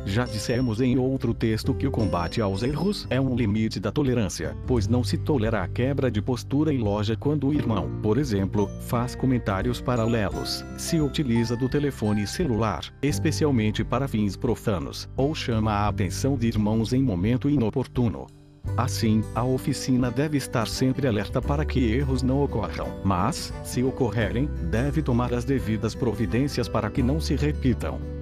Já 0.08 0.24
dissemos 0.24 0.80
em 0.80 0.96
outro 0.96 1.34
texto 1.34 1.74
que 1.74 1.84
o 1.84 1.90
combate 1.90 2.40
aos 2.40 2.62
erros 2.62 3.08
é 3.10 3.20
um 3.20 3.34
limite 3.34 3.80
da 3.80 3.90
tolerância, 3.90 4.56
pois 4.64 4.86
não 4.86 5.02
se 5.02 5.18
tolera 5.18 5.64
a 5.64 5.68
quebra 5.68 6.08
de 6.08 6.22
postura 6.22 6.72
em 6.72 6.78
loja 6.78 7.16
quando 7.16 7.48
o 7.48 7.52
irmão, 7.52 7.90
por 8.00 8.16
exemplo, 8.16 8.70
faz 8.82 9.16
comentários 9.16 9.80
paralelos, 9.80 10.64
se 10.78 11.00
utiliza 11.00 11.56
do 11.56 11.68
telefone 11.68 12.24
celular, 12.24 12.84
especialmente 13.02 13.82
para 13.82 14.06
fins 14.06 14.36
profanos, 14.36 15.08
ou 15.16 15.34
chama 15.34 15.72
a 15.72 15.88
atenção 15.88 16.38
de 16.38 16.46
irmãos 16.46 16.92
em 16.92 17.02
momento 17.02 17.50
inoportuno. 17.50 18.28
Assim, 18.76 19.24
a 19.34 19.42
oficina 19.42 20.08
deve 20.08 20.36
estar 20.36 20.68
sempre 20.68 21.08
alerta 21.08 21.42
para 21.42 21.64
que 21.64 21.80
erros 21.92 22.22
não 22.22 22.44
ocorram, 22.44 23.00
mas, 23.04 23.52
se 23.64 23.82
ocorrerem, 23.82 24.48
deve 24.70 25.02
tomar 25.02 25.34
as 25.34 25.44
devidas 25.44 25.96
providências 25.96 26.68
para 26.68 26.90
que 26.90 27.02
não 27.02 27.20
se 27.20 27.34
repitam. 27.34 28.15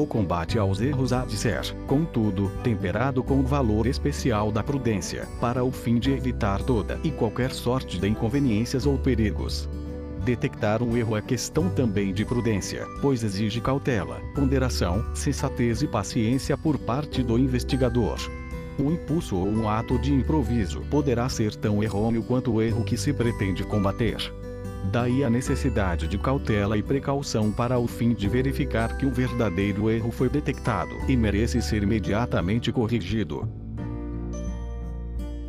O 0.00 0.06
combate 0.06 0.58
aos 0.58 0.80
erros 0.80 1.12
há 1.12 1.26
de 1.26 1.36
ser, 1.36 1.60
contudo, 1.86 2.50
temperado 2.64 3.22
com 3.22 3.38
o 3.40 3.42
valor 3.42 3.86
especial 3.86 4.50
da 4.50 4.62
prudência, 4.62 5.28
para 5.38 5.62
o 5.62 5.70
fim 5.70 5.98
de 5.98 6.10
evitar 6.10 6.62
toda 6.62 6.98
e 7.04 7.10
qualquer 7.10 7.52
sorte 7.52 8.00
de 8.00 8.08
inconveniências 8.08 8.86
ou 8.86 8.96
perigos. 8.96 9.68
Detectar 10.24 10.82
um 10.82 10.96
erro 10.96 11.18
é 11.18 11.20
questão 11.20 11.68
também 11.68 12.14
de 12.14 12.24
prudência, 12.24 12.86
pois 13.02 13.22
exige 13.22 13.60
cautela, 13.60 14.22
ponderação, 14.34 15.04
sensatez 15.14 15.82
e 15.82 15.86
paciência 15.86 16.56
por 16.56 16.78
parte 16.78 17.22
do 17.22 17.38
investigador. 17.38 18.16
Um 18.78 18.92
impulso 18.92 19.36
ou 19.36 19.46
um 19.46 19.68
ato 19.68 19.98
de 19.98 20.14
improviso 20.14 20.80
poderá 20.90 21.28
ser 21.28 21.54
tão 21.54 21.82
errôneo 21.82 22.22
quanto 22.22 22.54
o 22.54 22.62
erro 22.62 22.84
que 22.84 22.96
se 22.96 23.12
pretende 23.12 23.64
combater. 23.64 24.32
Daí 24.84 25.22
a 25.22 25.30
necessidade 25.30 26.08
de 26.08 26.18
cautela 26.18 26.76
e 26.76 26.82
precaução 26.82 27.52
para 27.52 27.78
o 27.78 27.86
fim 27.86 28.14
de 28.14 28.28
verificar 28.28 28.96
que 28.96 29.06
o 29.06 29.10
verdadeiro 29.10 29.90
erro 29.90 30.10
foi 30.10 30.28
detectado 30.28 30.90
e 31.06 31.16
merece 31.16 31.60
ser 31.60 31.82
imediatamente 31.82 32.72
corrigido. 32.72 33.48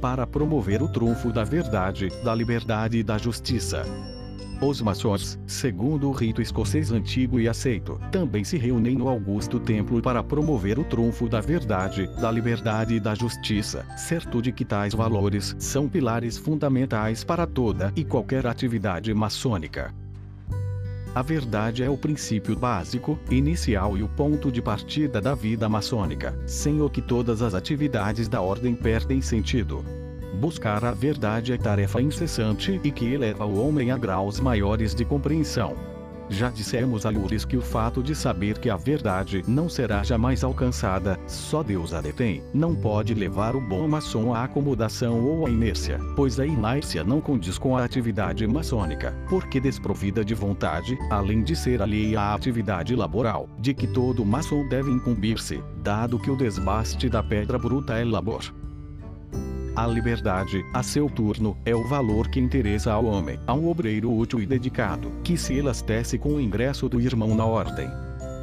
Para 0.01 0.27
promover 0.27 0.81
o 0.81 0.87
trunfo 0.87 1.31
da 1.31 1.43
verdade, 1.43 2.09
da 2.23 2.35
liberdade 2.35 2.97
e 2.97 3.03
da 3.03 3.17
justiça. 3.17 3.85
Os 4.61 4.79
maçons, 4.79 5.39
segundo 5.47 6.07
o 6.07 6.11
rito 6.11 6.39
escocês 6.39 6.91
antigo 6.91 7.39
e 7.39 7.49
aceito, 7.49 7.99
também 8.11 8.43
se 8.43 8.59
reúnem 8.59 8.95
no 8.95 9.09
Augusto 9.09 9.59
Templo 9.59 9.99
para 10.03 10.21
promover 10.21 10.77
o 10.77 10.83
trunfo 10.83 11.27
da 11.27 11.41
verdade, 11.41 12.07
da 12.21 12.29
liberdade 12.29 12.93
e 12.93 12.99
da 12.99 13.15
justiça, 13.15 13.83
certo 13.97 14.39
de 14.39 14.51
que 14.51 14.63
tais 14.63 14.93
valores 14.93 15.55
são 15.57 15.89
pilares 15.89 16.37
fundamentais 16.37 17.23
para 17.23 17.47
toda 17.47 17.91
e 17.95 18.03
qualquer 18.03 18.45
atividade 18.45 19.11
maçônica. 19.15 19.91
A 21.15 21.23
verdade 21.23 21.81
é 21.81 21.89
o 21.89 21.97
princípio 21.97 22.55
básico, 22.55 23.17
inicial 23.31 23.97
e 23.97 24.03
o 24.03 24.07
ponto 24.07 24.51
de 24.51 24.61
partida 24.61 25.19
da 25.19 25.33
vida 25.33 25.67
maçônica, 25.67 26.37
sem 26.45 26.81
o 26.81 26.89
que 26.89 27.01
todas 27.01 27.41
as 27.41 27.55
atividades 27.55 28.27
da 28.27 28.41
ordem 28.41 28.75
perdem 28.75 29.23
sentido. 29.23 29.83
Buscar 30.33 30.83
a 30.85 30.91
verdade 30.91 31.53
é 31.53 31.57
tarefa 31.57 32.01
incessante 32.01 32.79
e 32.83 32.91
que 32.91 33.05
eleva 33.05 33.45
o 33.45 33.65
homem 33.65 33.91
a 33.91 33.97
graus 33.97 34.39
maiores 34.39 34.95
de 34.95 35.03
compreensão. 35.03 35.75
Já 36.31 36.49
dissemos 36.49 37.05
a 37.05 37.09
Lures 37.09 37.43
que 37.43 37.57
o 37.57 37.61
fato 37.61 38.01
de 38.01 38.15
saber 38.15 38.57
que 38.57 38.69
a 38.69 38.77
verdade 38.77 39.43
não 39.45 39.67
será 39.67 40.01
jamais 40.01 40.45
alcançada, 40.45 41.19
só 41.27 41.61
Deus 41.61 41.93
a 41.93 41.99
detém, 41.99 42.41
não 42.53 42.73
pode 42.73 43.13
levar 43.13 43.53
o 43.53 43.59
bom 43.59 43.85
maçom 43.85 44.33
à 44.33 44.45
acomodação 44.45 45.21
ou 45.25 45.45
à 45.45 45.49
inércia, 45.49 45.99
pois 46.15 46.39
a 46.39 46.45
inércia 46.45 47.03
não 47.03 47.19
condiz 47.19 47.57
com 47.57 47.75
a 47.75 47.83
atividade 47.83 48.47
maçônica, 48.47 49.13
porque 49.27 49.59
desprovida 49.59 50.23
de 50.23 50.33
vontade, 50.33 50.97
além 51.09 51.43
de 51.43 51.53
ser 51.53 51.81
alheia 51.81 52.21
à 52.21 52.33
atividade 52.33 52.95
laboral, 52.95 53.49
de 53.59 53.73
que 53.73 53.85
todo 53.85 54.25
maçom 54.25 54.65
deve 54.69 54.89
incumbir-se, 54.89 55.61
dado 55.83 56.17
que 56.17 56.31
o 56.31 56.37
desbaste 56.37 57.09
da 57.09 57.21
pedra 57.21 57.59
bruta 57.59 57.99
é 57.99 58.05
labor. 58.05 58.60
A 59.73 59.87
liberdade, 59.87 60.65
a 60.73 60.83
seu 60.83 61.09
turno, 61.09 61.57
é 61.65 61.73
o 61.73 61.87
valor 61.87 62.27
que 62.27 62.41
interessa 62.41 62.91
ao 62.91 63.05
homem, 63.05 63.39
a 63.47 63.53
um 63.53 63.69
obreiro 63.69 64.13
útil 64.13 64.41
e 64.41 64.45
dedicado, 64.45 65.09
que 65.23 65.37
se 65.37 65.53
elastece 65.53 66.17
com 66.17 66.33
o 66.33 66.41
ingresso 66.41 66.89
do 66.89 66.99
irmão 66.99 67.33
na 67.33 67.45
ordem. 67.45 67.89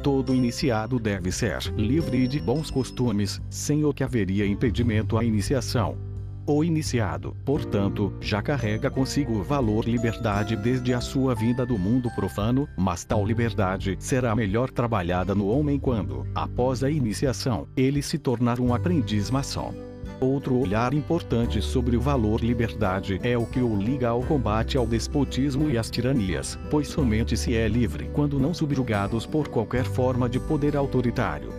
Todo 0.01 0.33
iniciado 0.33 0.97
deve 0.97 1.31
ser 1.31 1.61
livre 1.77 2.27
de 2.27 2.39
bons 2.39 2.71
costumes, 2.71 3.39
sem 3.47 3.85
o 3.85 3.93
que 3.93 4.03
haveria 4.03 4.45
impedimento 4.45 5.19
à 5.19 5.23
iniciação. 5.23 5.97
O 6.47 6.63
iniciado, 6.63 7.37
portanto, 7.45 8.11
já 8.19 8.41
carrega 8.41 8.89
consigo 8.89 9.33
o 9.33 9.43
valor 9.43 9.85
liberdade 9.85 10.55
desde 10.55 10.95
a 10.95 11.01
sua 11.01 11.35
vinda 11.35 11.63
do 11.63 11.77
mundo 11.77 12.09
profano, 12.15 12.67
mas 12.75 13.03
tal 13.03 13.23
liberdade 13.23 13.95
será 13.99 14.35
melhor 14.35 14.71
trabalhada 14.71 15.35
no 15.35 15.47
homem 15.47 15.77
quando, 15.77 16.25
após 16.33 16.83
a 16.83 16.89
iniciação, 16.89 17.67
ele 17.77 18.01
se 18.01 18.17
tornar 18.17 18.59
um 18.59 18.73
aprendiz 18.73 19.29
maçom. 19.29 19.88
Outro 20.21 20.57
olhar 20.57 20.93
importante 20.93 21.61
sobre 21.61 21.95
o 21.95 22.01
valor 22.01 22.41
liberdade 22.41 23.19
é 23.23 23.37
o 23.37 23.45
que 23.45 23.61
o 23.61 23.77
liga 23.77 24.09
ao 24.09 24.21
combate 24.21 24.77
ao 24.77 24.85
despotismo 24.85 25.69
e 25.69 25.77
às 25.77 25.89
tiranias, 25.89 26.59
pois 26.69 26.89
somente 26.89 27.37
se 27.37 27.55
é 27.55 27.67
livre 27.69 28.09
quando 28.11 28.37
não 28.37 28.53
subjugados 28.53 29.25
por 29.25 29.47
qualquer 29.47 29.85
forma 29.85 30.27
de 30.27 30.37
poder 30.37 30.75
autoritário. 30.75 31.53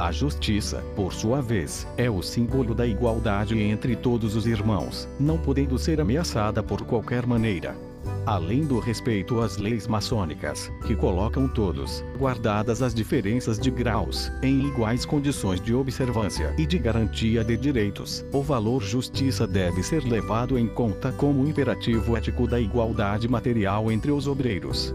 A 0.00 0.10
justiça, 0.10 0.82
por 0.96 1.12
sua 1.12 1.40
vez, 1.40 1.86
é 1.96 2.10
o 2.10 2.22
símbolo 2.22 2.74
da 2.74 2.86
igualdade 2.86 3.58
entre 3.58 3.94
todos 3.94 4.34
os 4.34 4.46
irmãos, 4.46 5.08
não 5.18 5.38
podendo 5.38 5.78
ser 5.78 6.00
ameaçada 6.00 6.62
por 6.62 6.82
qualquer 6.82 7.24
maneira. 7.26 7.87
Além 8.26 8.66
do 8.66 8.78
respeito 8.78 9.40
às 9.40 9.56
leis 9.56 9.86
maçônicas, 9.86 10.70
que 10.86 10.94
colocam 10.94 11.48
todos, 11.48 12.04
guardadas 12.18 12.82
as 12.82 12.94
diferenças 12.94 13.58
de 13.58 13.70
graus, 13.70 14.30
em 14.42 14.66
iguais 14.66 15.04
condições 15.04 15.60
de 15.60 15.74
observância 15.74 16.54
e 16.58 16.66
de 16.66 16.78
garantia 16.78 17.42
de 17.42 17.56
direitos, 17.56 18.24
o 18.32 18.42
valor 18.42 18.82
justiça 18.82 19.46
deve 19.46 19.82
ser 19.82 20.04
levado 20.04 20.58
em 20.58 20.66
conta 20.66 21.12
como 21.12 21.46
imperativo 21.48 22.16
ético 22.16 22.46
da 22.46 22.60
igualdade 22.60 23.28
material 23.28 23.90
entre 23.90 24.10
os 24.10 24.26
obreiros. 24.26 24.94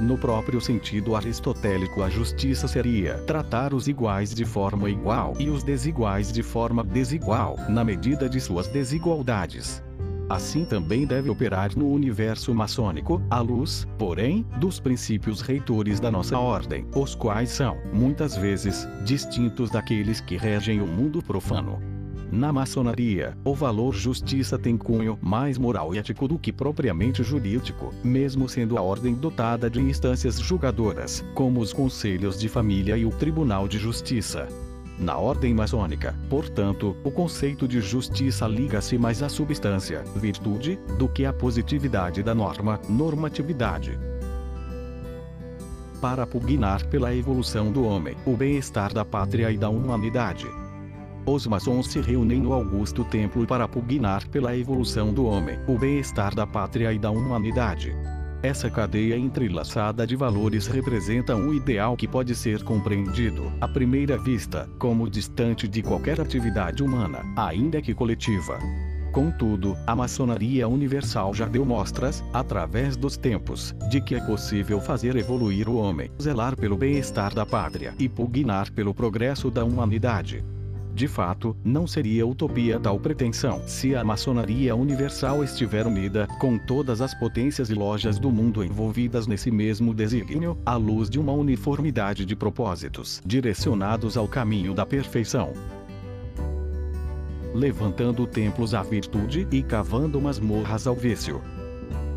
No 0.00 0.18
próprio 0.18 0.60
sentido 0.60 1.14
aristotélico, 1.14 2.02
a 2.02 2.10
justiça 2.10 2.66
seria 2.66 3.14
tratar 3.26 3.72
os 3.72 3.86
iguais 3.86 4.34
de 4.34 4.44
forma 4.44 4.90
igual 4.90 5.34
e 5.38 5.48
os 5.48 5.62
desiguais 5.62 6.32
de 6.32 6.42
forma 6.42 6.82
desigual, 6.82 7.56
na 7.68 7.84
medida 7.84 8.28
de 8.28 8.40
suas 8.40 8.66
desigualdades. 8.66 9.83
Assim 10.28 10.64
também 10.64 11.06
deve 11.06 11.28
operar 11.28 11.76
no 11.76 11.88
universo 11.90 12.54
maçônico, 12.54 13.20
à 13.30 13.40
luz, 13.40 13.86
porém, 13.98 14.46
dos 14.58 14.80
princípios 14.80 15.40
reitores 15.40 16.00
da 16.00 16.10
nossa 16.10 16.38
ordem, 16.38 16.86
os 16.94 17.14
quais 17.14 17.50
são, 17.50 17.76
muitas 17.92 18.36
vezes, 18.36 18.88
distintos 19.04 19.70
daqueles 19.70 20.20
que 20.20 20.36
regem 20.36 20.80
o 20.80 20.86
mundo 20.86 21.22
profano. 21.22 21.78
Na 22.32 22.52
maçonaria, 22.52 23.36
o 23.44 23.54
valor 23.54 23.94
justiça 23.94 24.58
tem 24.58 24.76
cunho 24.76 25.18
mais 25.22 25.56
moral 25.56 25.94
e 25.94 25.98
ético 25.98 26.26
do 26.26 26.38
que 26.38 26.52
propriamente 26.52 27.22
jurídico, 27.22 27.94
mesmo 28.02 28.48
sendo 28.48 28.76
a 28.76 28.82
ordem 28.82 29.14
dotada 29.14 29.70
de 29.70 29.80
instâncias 29.80 30.40
julgadoras, 30.40 31.24
como 31.34 31.60
os 31.60 31.72
conselhos 31.72 32.38
de 32.40 32.48
família 32.48 32.96
e 32.96 33.04
o 33.04 33.10
Tribunal 33.10 33.68
de 33.68 33.78
Justiça. 33.78 34.48
Na 34.98 35.18
ordem 35.18 35.52
maçônica, 35.52 36.14
portanto, 36.30 36.96
o 37.02 37.10
conceito 37.10 37.66
de 37.66 37.80
justiça 37.80 38.46
liga-se 38.46 38.96
mais 38.96 39.22
à 39.22 39.28
substância, 39.28 40.04
virtude, 40.14 40.78
do 40.98 41.08
que 41.08 41.24
à 41.24 41.32
positividade 41.32 42.22
da 42.22 42.34
norma, 42.34 42.80
normatividade. 42.88 43.98
Para 46.00 46.26
pugnar 46.26 46.84
pela 46.86 47.14
evolução 47.14 47.72
do 47.72 47.84
homem, 47.84 48.16
o 48.24 48.36
bem-estar 48.36 48.92
da 48.92 49.04
pátria 49.04 49.50
e 49.50 49.58
da 49.58 49.68
humanidade. 49.68 50.46
Os 51.26 51.46
maçons 51.46 51.88
se 51.88 52.00
reúnem 52.00 52.40
no 52.40 52.52
Augusto 52.52 53.04
Templo 53.04 53.46
para 53.46 53.66
pugnar 53.66 54.28
pela 54.28 54.56
evolução 54.56 55.12
do 55.12 55.24
homem, 55.24 55.58
o 55.66 55.76
bem-estar 55.76 56.34
da 56.34 56.46
pátria 56.46 56.92
e 56.92 56.98
da 56.98 57.10
humanidade. 57.10 57.96
Essa 58.44 58.68
cadeia 58.68 59.16
entrelaçada 59.16 60.06
de 60.06 60.14
valores 60.14 60.66
representa 60.66 61.34
um 61.34 61.54
ideal 61.54 61.96
que 61.96 62.06
pode 62.06 62.34
ser 62.34 62.62
compreendido, 62.62 63.50
à 63.58 63.66
primeira 63.66 64.18
vista, 64.18 64.68
como 64.78 65.08
distante 65.08 65.66
de 65.66 65.82
qualquer 65.82 66.20
atividade 66.20 66.82
humana, 66.82 67.24
ainda 67.38 67.80
que 67.80 67.94
coletiva. 67.94 68.58
Contudo, 69.12 69.74
a 69.86 69.96
maçonaria 69.96 70.68
universal 70.68 71.32
já 71.32 71.46
deu 71.46 71.64
mostras, 71.64 72.22
através 72.34 72.98
dos 72.98 73.16
tempos, 73.16 73.74
de 73.88 73.98
que 73.98 74.14
é 74.14 74.20
possível 74.20 74.78
fazer 74.78 75.16
evoluir 75.16 75.66
o 75.66 75.76
homem, 75.76 76.10
zelar 76.20 76.54
pelo 76.54 76.76
bem-estar 76.76 77.32
da 77.32 77.46
pátria 77.46 77.94
e 77.98 78.10
pugnar 78.10 78.70
pelo 78.72 78.92
progresso 78.92 79.50
da 79.50 79.64
humanidade. 79.64 80.44
De 80.94 81.08
fato, 81.08 81.56
não 81.64 81.88
seria 81.88 82.24
utopia 82.24 82.78
tal 82.78 83.00
pretensão 83.00 83.60
se 83.66 83.96
a 83.96 84.04
maçonaria 84.04 84.76
universal 84.76 85.42
estiver 85.42 85.86
unida, 85.88 86.28
com 86.38 86.56
todas 86.56 87.00
as 87.00 87.12
potências 87.12 87.68
e 87.68 87.74
lojas 87.74 88.16
do 88.16 88.30
mundo 88.30 88.62
envolvidas 88.62 89.26
nesse 89.26 89.50
mesmo 89.50 89.92
desígnio, 89.92 90.56
à 90.64 90.76
luz 90.76 91.10
de 91.10 91.18
uma 91.18 91.32
uniformidade 91.32 92.24
de 92.24 92.36
propósitos 92.36 93.20
direcionados 93.26 94.16
ao 94.16 94.28
caminho 94.28 94.72
da 94.72 94.86
perfeição 94.86 95.52
levantando 97.54 98.26
templos 98.26 98.74
à 98.74 98.82
virtude 98.82 99.46
e 99.50 99.62
cavando 99.62 100.20
masmorras 100.20 100.88
ao 100.88 100.94
vício. 100.96 101.40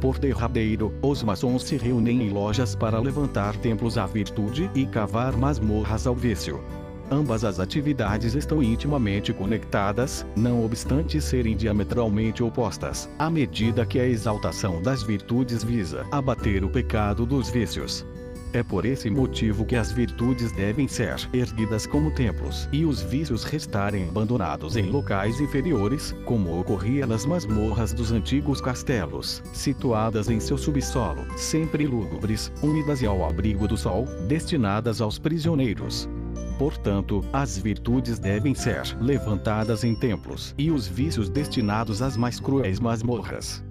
Por 0.02 0.18
derradeiro, 0.18 0.92
os 1.02 1.22
maçons 1.22 1.64
se 1.64 1.78
reúnem 1.78 2.24
em 2.24 2.30
lojas 2.30 2.76
para 2.76 3.00
levantar 3.00 3.56
templos 3.58 3.98
à 4.00 4.08
virtude 4.08 4.70
e 4.74 4.86
cavar 4.86 5.38
masmorras 5.38 6.08
ao 6.08 6.16
vício. 6.16 6.60
Ambas 7.10 7.46
as 7.46 7.60
atividades 7.60 8.36
estão 8.36 8.62
intimamente 8.62 9.32
conectadas, 9.32 10.26
não 10.36 10.66
obstante 10.66 11.22
serem 11.22 11.56
diametralmente 11.56 12.44
opostas, 12.44 13.10
à 13.18 13.30
medida 13.30 13.86
que 13.86 14.00
a 14.00 14.06
exaltação 14.06 14.82
das 14.82 15.04
virtudes 15.04 15.64
visa 15.64 16.06
abater 16.12 16.66
o 16.66 16.70
pecado 16.70 17.26
dos 17.26 17.50
vícios. 17.50 18.06
É 18.54 18.64
por 18.64 18.86
esse 18.86 19.10
motivo 19.10 19.66
que 19.66 19.76
as 19.76 19.92
virtudes 19.92 20.52
devem 20.52 20.88
ser 20.88 21.16
erguidas 21.34 21.86
como 21.86 22.12
templos 22.12 22.68
e 22.72 22.86
os 22.86 23.02
vícios 23.02 23.44
restarem 23.44 24.08
abandonados 24.08 24.76
em 24.76 24.90
locais 24.90 25.40
inferiores, 25.40 26.14
como 26.26 26.60
ocorria 26.60 27.06
nas 27.06 27.26
masmorras 27.26 27.94
dos 27.94 28.12
antigos 28.12 28.62
castelos, 28.62 29.44
situadas 29.54 30.30
em 30.30 30.40
seu 30.40 30.58
subsolo, 30.58 31.26
sempre 31.38 31.86
lúgubres, 31.86 32.52
unidas 32.62 33.02
e 33.02 33.06
ao 33.06 33.26
abrigo 33.26 33.68
do 33.68 33.78
sol, 33.78 34.06
destinadas 34.28 35.02
aos 35.02 35.20
prisioneiros. 35.20 36.10
Portanto, 36.58 37.24
as 37.32 37.58
virtudes 37.58 38.18
devem 38.20 38.56
ser 38.56 38.82
levantadas 39.00 39.84
em 39.84 39.94
templos 39.94 40.56
e 40.58 40.72
os 40.72 40.88
vícios 40.88 41.30
destinados 41.30 42.02
às 42.02 42.18
mais 42.18 42.40
cruéis 42.40 42.80
masmorras. 42.80 43.64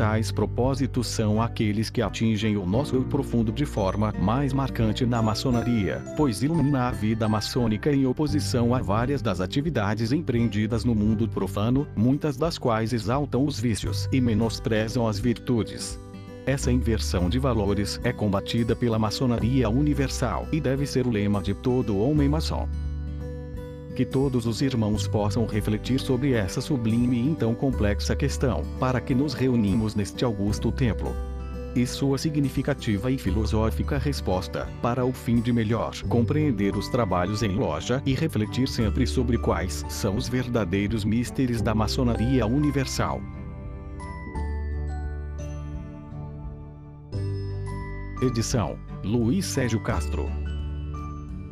Tais 0.00 0.32
propósitos 0.32 1.08
são 1.08 1.42
aqueles 1.42 1.90
que 1.90 2.00
atingem 2.00 2.56
o 2.56 2.64
nosso 2.64 2.96
eu 2.96 3.04
profundo 3.04 3.52
de 3.52 3.66
forma 3.66 4.14
mais 4.18 4.50
marcante 4.50 5.04
na 5.04 5.20
maçonaria, 5.20 6.02
pois 6.16 6.42
ilumina 6.42 6.88
a 6.88 6.90
vida 6.90 7.28
maçônica 7.28 7.92
em 7.92 8.06
oposição 8.06 8.74
a 8.74 8.80
várias 8.80 9.20
das 9.20 9.42
atividades 9.42 10.10
empreendidas 10.10 10.86
no 10.86 10.94
mundo 10.94 11.28
profano, 11.28 11.86
muitas 11.94 12.38
das 12.38 12.56
quais 12.56 12.94
exaltam 12.94 13.44
os 13.44 13.60
vícios 13.60 14.08
e 14.10 14.22
menosprezam 14.22 15.06
as 15.06 15.18
virtudes. 15.18 15.98
Essa 16.46 16.72
inversão 16.72 17.28
de 17.28 17.38
valores 17.38 18.00
é 18.02 18.12
combatida 18.12 18.74
pela 18.74 18.98
maçonaria 18.98 19.68
universal 19.68 20.48
e 20.50 20.60
deve 20.60 20.86
ser 20.86 21.06
o 21.06 21.10
lema 21.10 21.42
de 21.42 21.54
todo 21.54 21.98
homem 21.98 22.28
maçom. 22.28 22.66
Que 23.94 24.06
todos 24.06 24.46
os 24.46 24.62
irmãos 24.62 25.06
possam 25.06 25.44
refletir 25.44 26.00
sobre 26.00 26.32
essa 26.32 26.60
sublime 26.60 27.18
e 27.18 27.28
então 27.28 27.54
complexa 27.54 28.16
questão, 28.16 28.64
para 28.78 29.00
que 29.00 29.14
nos 29.14 29.34
reunimos 29.34 29.94
neste 29.94 30.24
augusto 30.24 30.72
templo. 30.72 31.14
E 31.76 31.86
sua 31.86 32.16
significativa 32.16 33.10
e 33.10 33.18
filosófica 33.18 33.98
resposta, 33.98 34.66
para 34.80 35.04
o 35.04 35.12
fim 35.12 35.40
de 35.40 35.52
melhor 35.52 35.94
compreender 36.08 36.74
os 36.74 36.88
trabalhos 36.88 37.42
em 37.42 37.54
loja 37.54 38.02
e 38.06 38.14
refletir 38.14 38.66
sempre 38.66 39.06
sobre 39.06 39.36
quais 39.38 39.84
são 39.88 40.16
os 40.16 40.28
verdadeiros 40.28 41.04
mistérios 41.04 41.60
da 41.60 41.74
maçonaria 41.74 42.46
universal. 42.46 43.20
Edição: 48.22 48.78
Luiz 49.02 49.46
Sérgio 49.46 49.82
Castro. 49.82 50.28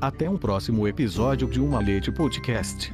Até 0.02 0.28
um 0.28 0.36
próximo 0.36 0.86
episódio 0.86 1.48
de 1.48 1.58
Uma 1.58 1.80
Leite 1.80 2.12
Podcast. 2.12 2.92